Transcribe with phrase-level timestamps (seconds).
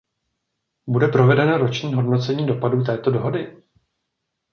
[0.87, 3.63] Bude provedeno roční hodnocení dopadů této dohody?